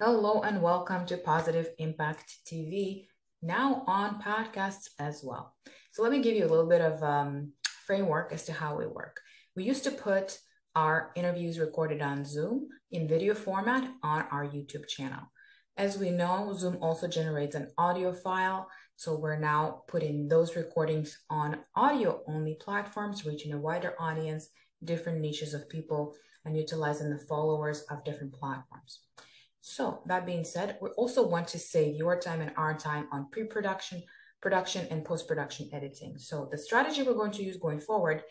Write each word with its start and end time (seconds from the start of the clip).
Hello 0.00 0.40
and 0.40 0.60
welcome 0.60 1.06
to 1.06 1.16
Positive 1.16 1.68
Impact 1.78 2.38
TV, 2.44 3.06
now 3.42 3.84
on 3.86 4.20
podcasts 4.20 4.88
as 4.98 5.22
well. 5.22 5.54
So 5.92 6.02
let 6.02 6.10
me 6.10 6.20
give 6.20 6.34
you 6.34 6.44
a 6.44 6.50
little 6.50 6.68
bit 6.68 6.80
of 6.80 7.00
um, 7.04 7.52
framework 7.86 8.32
as 8.32 8.42
to 8.46 8.52
how 8.52 8.76
we 8.76 8.86
work. 8.86 9.20
We 9.54 9.62
used 9.62 9.84
to 9.84 9.92
put 9.92 10.36
our 10.74 11.12
interviews 11.14 11.60
recorded 11.60 12.02
on 12.02 12.24
Zoom 12.24 12.66
in 12.90 13.06
video 13.06 13.34
format 13.34 13.88
on 14.02 14.22
our 14.32 14.44
YouTube 14.44 14.88
channel. 14.88 15.30
As 15.76 15.96
we 15.96 16.10
know, 16.10 16.52
Zoom 16.58 16.78
also 16.82 17.06
generates 17.06 17.54
an 17.54 17.68
audio 17.78 18.12
file. 18.12 18.68
So 18.96 19.16
we're 19.16 19.38
now 19.38 19.84
putting 19.86 20.26
those 20.26 20.56
recordings 20.56 21.16
on 21.30 21.60
audio 21.76 22.20
only 22.26 22.56
platforms, 22.60 23.24
reaching 23.24 23.52
a 23.52 23.60
wider 23.60 23.94
audience, 24.00 24.48
different 24.82 25.20
niches 25.20 25.54
of 25.54 25.68
people, 25.68 26.16
and 26.44 26.56
utilizing 26.56 27.10
the 27.10 27.24
followers 27.28 27.84
of 27.90 28.04
different 28.04 28.32
platforms. 28.32 28.98
So 29.66 30.02
that 30.04 30.26
being 30.26 30.44
said, 30.44 30.76
we 30.82 30.90
also 30.90 31.26
want 31.26 31.48
to 31.48 31.58
save 31.58 31.96
your 31.96 32.20
time 32.20 32.42
and 32.42 32.52
our 32.58 32.74
time 32.74 33.08
on 33.10 33.30
pre-production, 33.32 34.02
production, 34.42 34.86
and 34.90 35.02
post-production 35.02 35.70
editing. 35.72 36.18
So 36.18 36.50
the 36.52 36.58
strategy 36.58 37.02
we're 37.02 37.14
going 37.14 37.32
to 37.32 37.42
use 37.42 37.56
going 37.56 37.80
forward, 37.80 38.24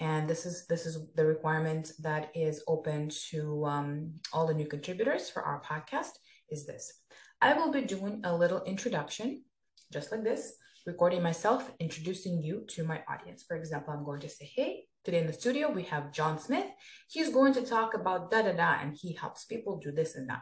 and 0.00 0.28
this 0.28 0.44
is 0.44 0.66
this 0.66 0.84
is 0.84 0.98
the 1.14 1.24
requirement 1.26 1.92
that 2.00 2.32
is 2.34 2.64
open 2.66 3.08
to 3.30 3.64
um, 3.66 4.14
all 4.32 4.48
the 4.48 4.52
new 4.60 4.66
contributors 4.66 5.30
for 5.30 5.44
our 5.44 5.62
podcast, 5.62 6.14
is 6.50 6.66
this. 6.66 6.92
I 7.40 7.52
will 7.52 7.70
be 7.70 7.82
doing 7.82 8.22
a 8.24 8.36
little 8.36 8.64
introduction, 8.64 9.44
just 9.92 10.10
like 10.10 10.24
this, 10.24 10.54
recording 10.86 11.22
myself, 11.22 11.70
introducing 11.78 12.42
you 12.42 12.64
to 12.70 12.82
my 12.82 13.00
audience. 13.08 13.44
For 13.46 13.56
example, 13.56 13.94
I'm 13.94 14.04
going 14.04 14.22
to 14.22 14.28
say, 14.28 14.50
hey, 14.52 14.86
Today 15.04 15.20
in 15.20 15.26
the 15.26 15.34
studio, 15.34 15.70
we 15.70 15.82
have 15.82 16.12
John 16.12 16.38
Smith. 16.38 16.64
He's 17.10 17.28
going 17.28 17.52
to 17.52 17.60
talk 17.60 17.92
about 17.92 18.30
da 18.30 18.40
da 18.40 18.52
da, 18.52 18.78
and 18.80 18.96
he 18.96 19.12
helps 19.12 19.44
people 19.44 19.76
do 19.76 19.92
this 19.92 20.14
and 20.16 20.26
that 20.30 20.40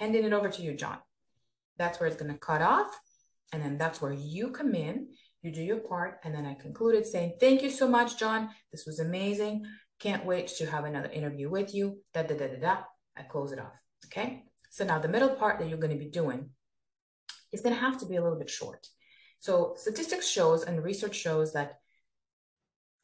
handing 0.00 0.24
it 0.24 0.32
over 0.32 0.48
to 0.48 0.62
you, 0.62 0.72
John. 0.74 0.98
That's 1.76 2.00
where 2.00 2.08
it's 2.08 2.20
going 2.20 2.32
to 2.32 2.38
cut 2.38 2.62
off. 2.62 2.98
And 3.52 3.62
then 3.62 3.78
that's 3.78 4.00
where 4.00 4.12
you 4.12 4.50
come 4.50 4.74
in, 4.74 5.08
you 5.42 5.52
do 5.52 5.62
your 5.62 5.78
part. 5.78 6.20
And 6.24 6.34
then 6.34 6.46
I 6.46 6.54
concluded 6.54 7.06
saying, 7.06 7.34
Thank 7.38 7.62
you 7.62 7.70
so 7.70 7.86
much, 7.86 8.18
John. 8.18 8.48
This 8.72 8.86
was 8.86 9.00
amazing. 9.00 9.64
Can't 9.98 10.24
wait 10.24 10.48
to 10.58 10.66
have 10.66 10.84
another 10.84 11.10
interview 11.10 11.50
with 11.50 11.74
you. 11.74 11.98
Da 12.14 12.22
da 12.22 12.36
da 12.36 12.46
da 12.48 12.60
da. 12.60 12.76
I 13.16 13.22
close 13.22 13.52
it 13.52 13.58
off. 13.58 13.74
Okay. 14.06 14.44
So 14.70 14.84
now 14.84 14.98
the 14.98 15.08
middle 15.08 15.30
part 15.30 15.58
that 15.58 15.68
you're 15.68 15.78
going 15.78 15.92
to 15.92 16.04
be 16.04 16.10
doing 16.10 16.50
is 17.52 17.60
going 17.60 17.74
to 17.74 17.80
have 17.80 17.98
to 18.00 18.06
be 18.06 18.16
a 18.16 18.22
little 18.22 18.38
bit 18.38 18.48
short. 18.48 18.86
So 19.40 19.74
statistics 19.76 20.28
shows 20.28 20.62
and 20.62 20.82
research 20.82 21.16
shows 21.16 21.52
that 21.52 21.80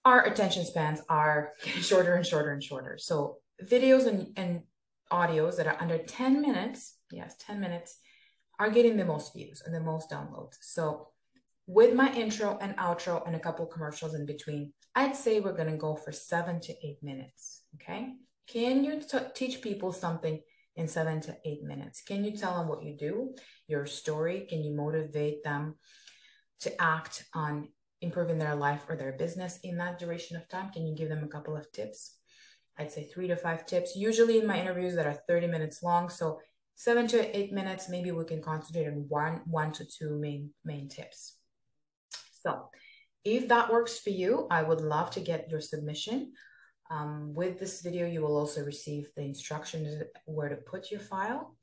our 0.05 0.25
attention 0.25 0.65
spans 0.65 1.01
are 1.09 1.53
getting 1.65 1.83
shorter 1.83 2.15
and 2.15 2.25
shorter 2.25 2.53
and 2.53 2.63
shorter. 2.63 2.97
So 2.99 3.39
videos 3.63 4.07
and, 4.07 4.29
and 4.37 4.63
audios 5.13 5.57
that 5.57 5.67
are 5.67 5.81
under 5.81 5.99
10 5.99 6.41
minutes, 6.41 6.99
yes, 7.11 7.37
10 7.39 7.61
minutes, 7.61 7.99
are 8.59 8.71
getting 8.71 8.97
the 8.97 9.05
most 9.05 9.35
views 9.35 9.63
and 9.65 9.75
the 9.75 9.81
most 9.81 10.11
downloads. 10.11 10.57
So 10.61 11.09
with 11.67 11.95
my 11.95 12.13
intro 12.15 12.59
and 12.61 12.77
outro 12.77 13.27
and 13.27 13.35
a 13.35 13.41
couple 13.41 13.67
commercials 13.67 14.15
in 14.15 14.25
between, 14.25 14.73
I'd 14.95 15.17
say 15.17 15.41
we're 15.41 15.57
going 15.57 15.71
to 15.71 15.77
go 15.77 15.97
for 15.97 16.13
seven 16.13 16.61
to 16.61 16.73
eight 16.87 16.99
minutes. 17.03 17.63
Okay. 17.75 18.15
Can 18.47 18.85
you 18.85 19.01
t- 19.01 19.19
teach 19.35 19.61
people 19.61 19.93
something 19.93 20.41
in 20.77 20.89
seven 20.89 21.21
to 21.23 21.37
eight 21.45 21.65
minutes? 21.65 22.03
Can 22.03 22.25
you 22.25 22.37
tell 22.37 22.57
them 22.57 22.69
what 22.69 22.85
you 22.85 22.97
do, 22.97 23.35
your 23.67 23.87
story? 23.87 24.47
Can 24.49 24.63
you 24.63 24.75
motivate 24.75 25.43
them 25.43 25.75
to 26.61 26.81
act 26.81 27.25
on 27.35 27.69
improving 28.01 28.39
their 28.39 28.55
life 28.55 28.85
or 28.89 28.97
their 28.97 29.13
business 29.13 29.59
in 29.65 29.77
that 29.79 29.99
duration 29.99 30.37
of 30.37 30.49
time? 30.49 30.71
Can 30.71 30.87
you 30.87 30.95
give 30.95 31.09
them 31.09 31.25
a 31.25 31.29
couple 31.29 31.57
of 31.57 31.71
tips? 31.73 32.17
I'd 32.79 32.91
say 32.91 33.05
three 33.05 33.29
to 33.29 33.37
five 33.37 33.67
tips, 33.67 33.97
usually 33.97 34.39
in 34.39 34.47
my 34.47 34.61
interviews 34.61 34.95
that 34.97 35.07
are 35.07 35.21
30 35.29 35.47
minutes 35.47 35.83
long. 35.83 36.09
So 36.09 36.41
seven 36.75 37.07
to 37.09 37.37
eight 37.37 37.53
minutes, 37.53 37.89
maybe 37.89 38.11
we 38.11 38.25
can 38.25 38.43
concentrate 38.43 38.87
on 38.87 39.07
one, 39.09 39.41
one 39.47 39.73
to 39.73 39.85
two 39.85 40.19
main, 40.19 40.51
main 40.65 40.89
tips. 40.89 41.37
So 42.43 42.69
if 43.25 43.49
that 43.49 43.73
works 43.73 43.99
for 43.99 44.11
you, 44.11 44.47
I 44.51 44.63
would 44.63 44.81
love 44.81 45.11
to 45.13 45.21
get 45.21 45.51
your 45.51 45.61
submission. 45.61 46.33
Um, 46.91 47.35
with 47.35 47.59
this 47.59 47.81
video, 47.81 48.07
you 48.07 48.21
will 48.21 48.37
also 48.37 48.63
receive 48.63 49.09
the 49.17 49.23
instructions 49.23 50.03
where 50.27 50.49
to 50.49 50.57
put 50.57 50.91
your 50.91 51.01
file. 51.01 51.57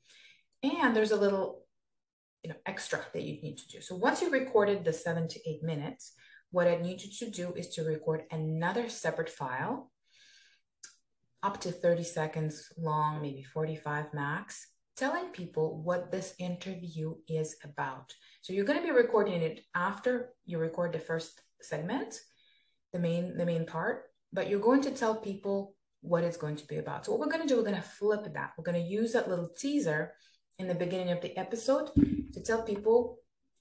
And 0.62 0.94
there's 0.94 1.12
a 1.12 1.16
little 1.16 1.64
you 2.42 2.50
know, 2.50 2.56
extra 2.66 3.00
that 3.12 3.22
you 3.22 3.40
need 3.40 3.56
to 3.58 3.68
do. 3.68 3.80
So 3.80 3.96
once 3.96 4.20
you 4.20 4.30
recorded 4.30 4.84
the 4.84 4.92
seven 4.92 5.28
to 5.28 5.48
eight 5.48 5.62
minutes, 5.62 6.12
what 6.50 6.68
I 6.68 6.76
need 6.76 7.02
you 7.02 7.10
to 7.20 7.30
do 7.30 7.54
is 7.54 7.68
to 7.70 7.82
record 7.82 8.24
another 8.30 8.88
separate 8.88 9.30
file 9.30 9.90
up 11.44 11.60
to 11.60 11.70
30 11.70 12.02
seconds 12.02 12.72
long, 12.78 13.20
maybe 13.20 13.42
45 13.42 14.06
max, 14.14 14.66
telling 14.96 15.26
people 15.26 15.82
what 15.82 16.10
this 16.10 16.34
interview 16.38 17.14
is 17.28 17.56
about. 17.62 18.14
So 18.40 18.54
you're 18.54 18.64
going 18.64 18.80
to 18.80 18.84
be 18.84 18.90
recording 18.90 19.42
it 19.42 19.60
after 19.74 20.30
you 20.46 20.58
record 20.58 20.94
the 20.94 20.98
first 20.98 21.40
segment, 21.60 22.18
the 22.92 22.98
main 22.98 23.36
the 23.36 23.44
main 23.44 23.66
part, 23.66 24.04
but 24.32 24.48
you're 24.48 24.60
going 24.60 24.82
to 24.82 24.90
tell 24.90 25.16
people 25.16 25.76
what 26.00 26.24
it's 26.24 26.36
going 26.36 26.56
to 26.56 26.66
be 26.66 26.78
about. 26.78 27.04
So 27.04 27.12
what 27.12 27.20
we're 27.20 27.32
going 27.32 27.46
to 27.46 27.48
do, 27.48 27.56
we're 27.56 27.70
going 27.70 27.82
to 27.82 27.82
flip 27.82 28.32
that. 28.32 28.52
We're 28.56 28.64
going 28.64 28.82
to 28.82 28.88
use 28.88 29.12
that 29.12 29.28
little 29.28 29.50
teaser 29.58 30.12
in 30.58 30.68
the 30.68 30.74
beginning 30.74 31.10
of 31.10 31.20
the 31.20 31.36
episode 31.36 31.90
to 32.32 32.42
tell 32.42 32.62
people, 32.62 33.18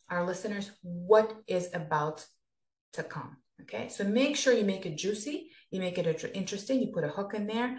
our 0.10 0.26
listeners, 0.26 0.72
what 0.82 1.34
is 1.48 1.70
about 1.74 2.26
to 2.94 3.04
come. 3.04 3.38
Okay, 3.62 3.88
so 3.88 4.04
make 4.04 4.36
sure 4.36 4.54
you 4.54 4.66
make 4.66 4.86
it 4.86 4.98
juicy, 4.98 5.50
you 5.72 5.80
make 5.80 5.98
it 5.98 6.32
interesting, 6.34 6.82
you 6.82 6.92
put 6.92 7.04
a 7.04 7.10
hook 7.10 7.34
in 7.34 7.48
there 7.48 7.78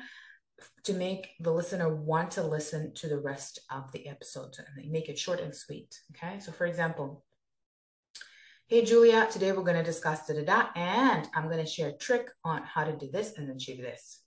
to 0.84 0.92
make 0.94 1.30
the 1.40 1.50
listener 1.50 1.94
want 1.94 2.30
to 2.32 2.42
listen 2.42 2.94
to 2.94 3.08
the 3.08 3.18
rest 3.18 3.60
of 3.70 3.90
the 3.92 4.08
episode 4.08 4.54
and 4.76 4.90
make 4.90 5.08
it 5.08 5.18
short 5.18 5.40
and 5.40 5.54
sweet. 5.54 5.98
Okay, 6.12 6.38
so 6.38 6.52
for 6.52 6.66
example, 6.66 7.24
hey 8.68 8.84
Julia, 8.84 9.26
today 9.30 9.52
we're 9.52 9.62
going 9.62 9.76
to 9.76 9.82
discuss 9.82 10.26
da 10.26 10.34
da 10.34 10.44
da, 10.44 10.68
and 10.76 11.28
I'm 11.34 11.48
going 11.48 11.64
to 11.64 11.70
share 11.70 11.88
a 11.88 11.98
trick 11.98 12.30
on 12.44 12.62
how 12.62 12.84
to 12.84 12.96
do 12.96 13.10
this 13.10 13.36
and 13.36 13.50
achieve 13.50 13.82
this. 13.82 14.20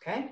Okay, 0.00 0.30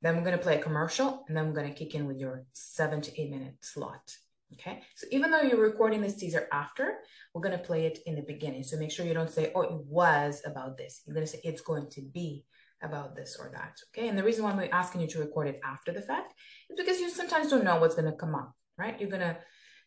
then 0.00 0.16
we're 0.16 0.24
going 0.24 0.38
to 0.38 0.42
play 0.42 0.58
a 0.58 0.62
commercial, 0.62 1.24
and 1.28 1.36
then 1.36 1.48
we're 1.48 1.60
going 1.60 1.72
to 1.72 1.78
kick 1.78 1.94
in 1.94 2.06
with 2.06 2.18
your 2.18 2.44
seven 2.52 3.00
to 3.00 3.20
eight 3.20 3.30
minute 3.30 3.56
slot. 3.62 4.16
Okay, 4.54 4.82
so 4.94 5.06
even 5.10 5.30
though 5.30 5.42
you're 5.42 5.60
recording 5.60 6.00
this 6.00 6.16
teaser 6.16 6.48
after, 6.52 6.98
we're 7.32 7.42
going 7.42 7.58
to 7.58 7.64
play 7.64 7.86
it 7.86 7.98
in 8.06 8.14
the 8.14 8.22
beginning. 8.22 8.62
So 8.62 8.76
make 8.76 8.90
sure 8.90 9.06
you 9.06 9.14
don't 9.14 9.30
say, 9.30 9.52
oh, 9.54 9.62
it 9.62 9.72
was 9.72 10.42
about 10.44 10.76
this. 10.76 11.02
You're 11.04 11.14
going 11.14 11.26
to 11.26 11.32
say, 11.32 11.40
it's 11.44 11.60
going 11.60 11.88
to 11.90 12.02
be 12.02 12.44
about 12.82 13.16
this 13.16 13.36
or 13.40 13.50
that. 13.52 13.78
Okay, 13.90 14.08
and 14.08 14.18
the 14.18 14.22
reason 14.22 14.44
why 14.44 14.54
we're 14.54 14.68
asking 14.72 15.00
you 15.00 15.06
to 15.08 15.18
record 15.20 15.48
it 15.48 15.60
after 15.64 15.92
the 15.92 16.02
fact 16.02 16.34
is 16.70 16.76
because 16.76 17.00
you 17.00 17.10
sometimes 17.10 17.50
don't 17.50 17.64
know 17.64 17.80
what's 17.80 17.94
going 17.94 18.10
to 18.10 18.16
come 18.16 18.34
up, 18.34 18.52
right? 18.78 19.00
You're 19.00 19.10
going 19.10 19.22
to 19.22 19.36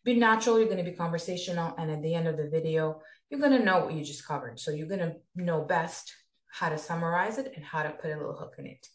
be 0.04 0.14
natural, 0.14 0.58
you're 0.58 0.68
going 0.68 0.84
to 0.84 0.90
be 0.90 0.96
conversational, 0.96 1.74
and 1.78 1.90
at 1.90 2.02
the 2.02 2.14
end 2.14 2.28
of 2.28 2.36
the 2.36 2.48
video, 2.48 3.00
you're 3.30 3.40
going 3.40 3.52
to 3.52 3.64
know 3.64 3.84
what 3.84 3.94
you 3.94 4.04
just 4.04 4.26
covered. 4.26 4.58
So 4.58 4.70
you're 4.70 4.88
going 4.88 5.00
to 5.00 5.16
know 5.36 5.62
best 5.62 6.12
how 6.50 6.68
to 6.68 6.78
summarize 6.78 7.38
it 7.38 7.52
and 7.56 7.64
how 7.64 7.82
to 7.82 7.90
put 7.90 8.10
a 8.10 8.16
little 8.16 8.36
hook 8.36 8.54
in 8.58 8.66
it. 8.66 8.86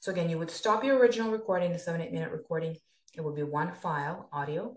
So 0.00 0.12
again, 0.12 0.30
you 0.30 0.38
would 0.38 0.50
stop 0.50 0.84
your 0.84 0.98
original 0.98 1.30
recording, 1.30 1.72
the 1.72 1.78
seven, 1.78 2.00
eight 2.00 2.12
minute 2.12 2.32
recording. 2.32 2.76
It 3.14 3.22
would 3.22 3.34
be 3.34 3.42
one 3.42 3.72
file, 3.74 4.28
audio, 4.32 4.74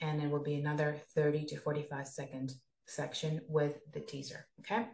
and 0.00 0.22
it 0.22 0.30
will 0.30 0.42
be 0.42 0.54
another 0.54 1.00
30 1.14 1.44
to 1.46 1.56
45 1.56 2.06
second 2.06 2.52
section 2.86 3.40
with 3.48 3.78
the 3.92 4.00
teaser. 4.00 4.46
Okay. 4.60 4.86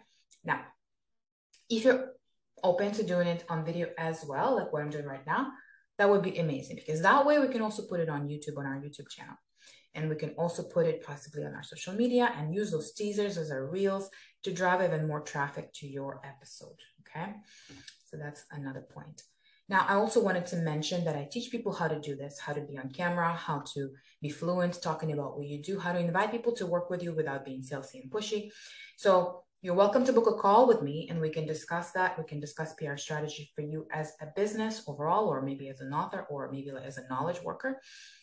Now, 0.45 0.61
if 1.69 1.85
you're 1.85 2.13
open 2.63 2.93
to 2.93 3.03
doing 3.03 3.27
it 3.27 3.45
on 3.49 3.65
video 3.65 3.89
as 3.99 4.25
well, 4.27 4.57
like 4.57 4.73
what 4.73 4.83
I'm 4.83 4.91
doing 4.91 5.07
right 5.07 5.27
now, 5.27 5.53
that 5.99 6.09
would 6.09 6.23
be 6.23 6.39
amazing 6.39 6.77
because 6.77 7.03
that 7.03 7.27
way 7.27 7.39
we 7.39 7.49
can 7.49 7.63
also 7.63 7.83
put 7.87 8.01
it 8.01 8.09
on 8.09 8.29
YouTube 8.29 8.59
on 8.59 8.67
our 8.67 8.77
YouTube 8.77 9.09
channel. 9.09 9.37
And 9.95 10.09
we 10.09 10.17
can 10.17 10.31
also 10.31 10.63
put 10.63 10.87
it 10.87 11.05
possibly 11.05 11.45
on 11.45 11.55
our 11.55 11.63
social 11.63 11.93
media 11.93 12.33
and 12.37 12.55
use 12.55 12.71
those 12.71 12.93
teasers 12.93 13.37
as 13.37 13.51
our 13.51 13.67
reels 13.67 14.09
to 14.43 14.53
drive 14.53 14.83
even 14.83 15.07
more 15.07 15.21
traffic 15.21 15.71
to 15.75 15.87
your 15.87 16.21
episode. 16.25 16.79
Okay. 17.01 17.35
So 18.07 18.17
that's 18.17 18.45
another 18.51 18.81
point. 18.81 19.23
Now, 19.73 19.87
I 19.89 19.95
also 19.95 20.23
wanted 20.23 20.45
to 20.49 20.57
mention 20.57 21.03
that 21.07 21.17
I 21.17 21.27
teach 21.33 21.51
people 21.51 21.73
how 21.73 21.89
to 21.89 21.99
do 21.99 22.15
this, 22.15 22.39
how 22.39 22.53
to 22.53 22.61
be 22.61 22.77
on 22.77 22.91
camera, 22.91 23.33
how 23.33 23.61
to 23.73 23.89
be 24.21 24.29
fluent 24.29 24.83
talking 24.83 25.13
about 25.13 25.39
what 25.39 25.47
you 25.47 25.63
do, 25.63 25.79
how 25.79 25.95
to 25.95 25.99
invite 25.99 26.31
people 26.31 26.55
to 26.57 26.67
work 26.67 26.91
with 26.91 27.03
you 27.03 27.15
without 27.15 27.47
being 27.47 27.63
salesy 27.63 28.03
and 28.03 28.11
pushy. 28.11 28.51
So 28.99 29.45
you're 29.63 29.73
welcome 29.73 30.05
to 30.05 30.13
book 30.13 30.27
a 30.27 30.35
call 30.35 30.69
with 30.69 30.83
me 30.83 31.07
and 31.09 31.19
we 31.23 31.31
can 31.31 31.47
discuss 31.47 31.91
that. 31.93 32.19
We 32.19 32.25
can 32.25 32.39
discuss 32.39 32.75
PR 32.75 32.99
strategy 32.99 33.51
for 33.55 33.63
you 33.63 33.87
as 33.91 34.13
a 34.21 34.27
business 34.37 34.83
overall, 34.87 35.27
or 35.27 35.41
maybe 35.41 35.71
as 35.71 35.81
an 35.81 35.95
author, 35.95 36.27
or 36.29 36.53
maybe 36.53 36.71
as 36.71 36.99
a 36.99 37.09
knowledge 37.09 37.43
worker. 37.43 37.81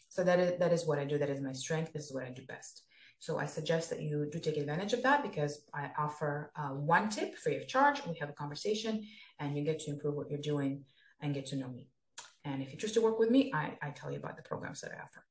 So 0.07 0.24
that 0.24 0.40
is 0.40 0.60
that 0.60 0.72
is 0.72 0.86
what 0.86 1.00
I 1.00 1.06
do. 1.06 1.18
That 1.18 1.31
is 1.31 1.42
my 1.42 1.54
strength. 1.54 1.94
This 1.94 2.06
is 2.06 2.13
what 2.13 2.25
I 2.25 2.30
do 2.30 2.44
best. 2.45 2.84
So 3.18 3.40
I 3.40 3.48
suggest 3.48 3.90
that 3.90 4.04
you 4.04 4.30
do 4.31 4.40
take 4.40 4.57
advantage 4.57 4.94
of 4.94 5.02
that 5.02 5.24
because 5.24 5.63
I 5.74 5.90
offer 5.98 6.52
uh, 6.56 6.75
one 6.75 7.10
tip 7.10 7.36
free 7.36 7.57
of 7.57 7.68
charge. 7.68 8.06
We 8.06 8.19
have 8.19 8.30
a 8.30 8.34
conversation 8.34 9.04
and 9.40 9.57
you 9.57 9.63
get 9.63 9.80
to 9.80 9.90
improve 9.90 10.13
what 10.13 10.30
you're 10.30 10.40
doing 10.54 10.86
and 11.21 11.33
get 11.33 11.48
to 11.48 11.56
know 11.56 11.68
me. 11.68 11.88
And 12.45 12.62
if 12.62 12.71
you 12.71 12.77
choose 12.77 12.94
to 12.94 13.01
work 13.01 13.19
with 13.19 13.30
me, 13.30 13.51
I, 13.54 13.77
I 13.81 13.89
tell 13.89 14.12
you 14.12 14.18
about 14.18 14.38
the 14.38 14.44
programs 14.44 14.81
that 14.81 14.92
I 14.92 14.95
offer 14.95 15.24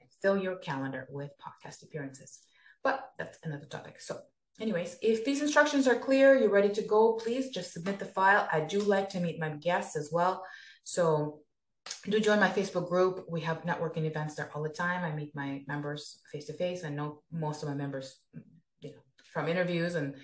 and 0.00 0.08
fill 0.22 0.38
your 0.38 0.56
calendar 0.56 1.08
with 1.10 1.30
podcast 1.38 1.82
appearances. 1.82 2.40
But 2.82 3.10
that's 3.18 3.38
another 3.42 3.66
topic. 3.66 4.00
So, 4.00 4.20
anyways, 4.60 4.96
if 5.02 5.24
these 5.24 5.42
instructions 5.42 5.88
are 5.88 5.96
clear, 5.96 6.38
you're 6.38 6.50
ready 6.50 6.68
to 6.70 6.82
go, 6.82 7.14
please 7.14 7.48
just 7.48 7.72
submit 7.72 7.98
the 7.98 8.04
file. 8.04 8.48
I 8.52 8.60
do 8.60 8.80
like 8.80 9.08
to 9.10 9.20
meet 9.20 9.40
my 9.40 9.50
guests 9.50 9.96
as 9.96 10.10
well. 10.12 10.44
So, 10.84 11.40
do 12.08 12.20
join 12.20 12.40
my 12.40 12.48
Facebook 12.48 12.88
group. 12.88 13.26
We 13.28 13.40
have 13.42 13.62
networking 13.62 14.04
events 14.04 14.36
there 14.36 14.50
all 14.54 14.62
the 14.62 14.68
time. 14.68 15.04
I 15.04 15.14
meet 15.14 15.34
my 15.34 15.62
members 15.66 16.20
face 16.32 16.46
to 16.46 16.54
face. 16.54 16.84
I 16.84 16.88
know 16.88 17.22
most 17.30 17.62
of 17.62 17.68
my 17.68 17.74
members, 17.74 18.16
you 18.80 18.90
know, 18.90 19.02
from 19.32 19.48
interviews 19.48 19.94
and 19.94 20.14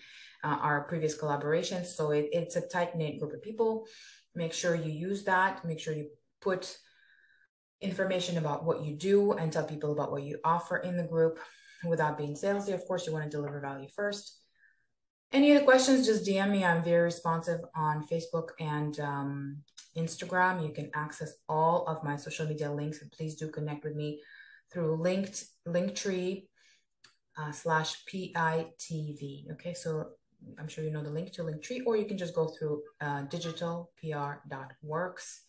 uh, 0.42 0.58
our 0.60 0.84
previous 0.84 1.16
collaborations. 1.18 1.86
So 1.86 2.12
it, 2.12 2.28
it's 2.32 2.56
a 2.56 2.66
tight 2.66 2.96
knit 2.96 3.18
group 3.18 3.32
of 3.32 3.42
people. 3.42 3.86
Make 4.34 4.52
sure 4.52 4.74
you 4.74 4.90
use 4.90 5.24
that. 5.24 5.64
Make 5.64 5.80
sure 5.80 5.94
you 5.94 6.08
put 6.40 6.78
information 7.80 8.38
about 8.38 8.64
what 8.64 8.84
you 8.84 8.94
do 8.94 9.32
and 9.32 9.52
tell 9.52 9.64
people 9.64 9.92
about 9.92 10.12
what 10.12 10.22
you 10.22 10.38
offer 10.44 10.76
in 10.78 10.96
the 10.96 11.02
group 11.02 11.38
without 11.84 12.18
being 12.18 12.34
salesy. 12.34 12.74
Of 12.74 12.86
course, 12.86 13.06
you 13.06 13.12
want 13.12 13.24
to 13.24 13.30
deliver 13.30 13.60
value 13.60 13.88
first. 13.88 14.36
Any 15.32 15.54
other 15.54 15.64
questions, 15.64 16.06
just 16.06 16.26
DM 16.26 16.50
me. 16.50 16.64
I'm 16.64 16.82
very 16.82 17.04
responsive 17.04 17.60
on 17.74 18.06
Facebook 18.06 18.48
and 18.58 18.98
um, 19.00 19.58
Instagram. 19.96 20.66
You 20.66 20.72
can 20.72 20.90
access 20.94 21.34
all 21.48 21.86
of 21.86 22.02
my 22.02 22.16
social 22.16 22.46
media 22.46 22.70
links 22.70 23.00
and 23.00 23.12
please 23.12 23.36
do 23.36 23.48
connect 23.48 23.84
with 23.84 23.94
me 23.94 24.20
through 24.72 25.00
linked 25.00 25.44
Linktree 25.66 26.46
uh, 27.38 27.52
slash 27.52 28.04
PITV. 28.12 29.52
Okay, 29.52 29.74
so 29.74 30.10
I'm 30.58 30.68
sure 30.68 30.84
you 30.84 30.90
know 30.90 31.02
the 31.02 31.10
link 31.10 31.32
to 31.32 31.42
Linktree, 31.42 31.82
or 31.86 31.96
you 31.96 32.06
can 32.06 32.18
just 32.18 32.34
go 32.34 32.48
through 32.48 32.82
uh, 33.00 33.22
digitalpr.works 33.24 35.40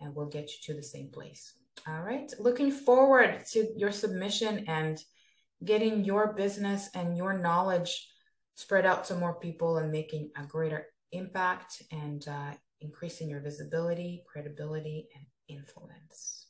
and 0.00 0.14
we'll 0.14 0.28
get 0.28 0.50
you 0.50 0.56
to 0.62 0.74
the 0.74 0.82
same 0.82 1.08
place. 1.08 1.54
All 1.86 2.02
right, 2.02 2.30
looking 2.38 2.70
forward 2.70 3.44
to 3.52 3.72
your 3.76 3.92
submission 3.92 4.64
and 4.68 5.02
getting 5.64 6.04
your 6.04 6.34
business 6.34 6.90
and 6.94 7.16
your 7.16 7.38
knowledge 7.38 8.08
spread 8.54 8.84
out 8.84 9.04
to 9.06 9.14
more 9.14 9.34
people 9.34 9.78
and 9.78 9.90
making 9.90 10.30
a 10.36 10.44
greater 10.44 10.86
impact 11.12 11.82
and 11.90 12.28
uh, 12.28 12.52
increasing 12.80 13.28
your 13.28 13.40
visibility, 13.40 14.22
credibility, 14.30 15.08
and 15.14 15.24
influence. 15.48 16.41